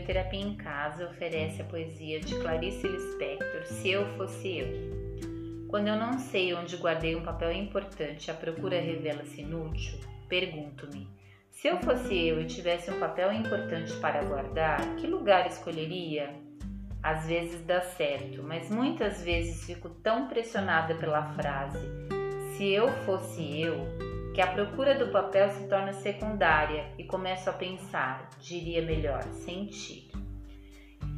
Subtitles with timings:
[0.00, 5.02] Terapia em Casa oferece a poesia de Clarice Lispector, Se Eu Fosse Eu.
[5.68, 9.98] Quando eu não sei onde guardei um papel importante a procura revela-se inútil,
[10.28, 11.08] pergunto-me:
[11.50, 16.34] se eu fosse eu e tivesse um papel importante para guardar, que lugar escolheria?
[17.02, 21.78] Às vezes dá certo, mas muitas vezes fico tão pressionada pela frase:
[22.62, 23.74] se eu fosse eu,
[24.32, 30.12] que a procura do papel se torna secundária e começo a pensar, diria melhor, sentir.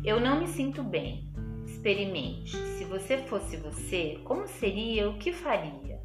[0.03, 1.29] Eu não me sinto bem.
[1.67, 2.57] Experimente.
[2.57, 5.11] Se você fosse você, como seria?
[5.11, 6.01] O que faria?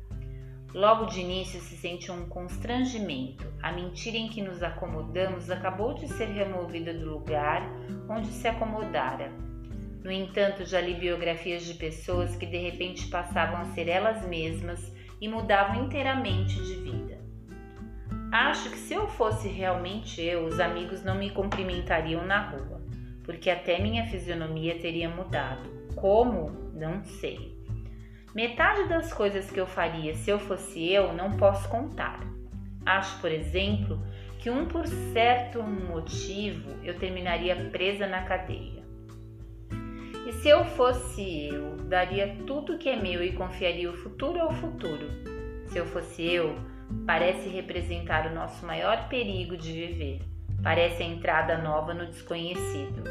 [0.74, 3.46] Logo de início se sente um constrangimento.
[3.64, 7.64] A mentira em que nos acomodamos acabou de ser removida do lugar
[8.10, 9.32] onde se acomodara.
[10.04, 14.99] No entanto, já li biografias de pessoas que de repente passavam a ser elas mesmas
[15.20, 17.20] e mudavam inteiramente de vida.
[18.32, 22.82] Acho que se eu fosse realmente eu, os amigos não me cumprimentariam na rua,
[23.24, 25.70] porque até minha fisionomia teria mudado.
[25.96, 26.72] Como?
[26.74, 27.58] Não sei.
[28.36, 32.20] Metade das coisas que eu faria se eu fosse eu não posso contar.
[32.86, 34.00] Acho, por exemplo,
[34.40, 38.79] que um por certo motivo eu terminaria presa na cadeia.
[40.30, 44.54] E se eu fosse eu, daria tudo que é meu e confiaria o futuro ao
[44.54, 45.10] futuro.
[45.66, 46.56] Se eu fosse eu,
[47.04, 50.22] parece representar o nosso maior perigo de viver.
[50.62, 53.04] Parece a entrada nova no desconhecido.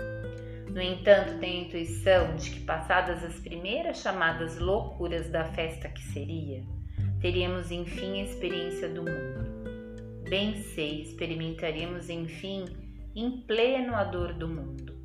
[0.70, 6.02] No entanto, tenho a intuição de que, passadas as primeiras chamadas loucuras da festa que
[6.12, 6.62] seria,
[7.20, 10.22] teríamos enfim a experiência do mundo.
[10.30, 12.64] Bem sei, experimentaríamos enfim
[13.16, 14.97] em pleno a dor do mundo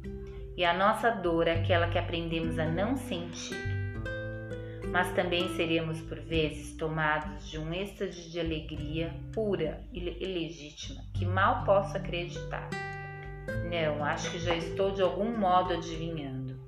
[0.56, 3.58] e a nossa dor é aquela que aprendemos a não sentir.
[4.92, 11.26] Mas também seríamos por vezes tomados de um êxtase de alegria pura e legítima que
[11.26, 12.70] mal posso acreditar.
[13.70, 16.60] Não, acho que já estou de algum modo adivinhando,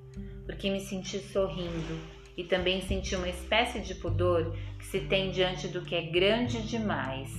[0.45, 1.99] porque me senti sorrindo
[2.35, 6.61] e também senti uma espécie de pudor que se tem diante do que é grande
[6.63, 7.29] demais.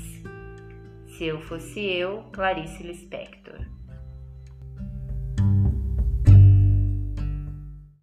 [1.09, 3.76] Se eu fosse eu, Clarice Lispector.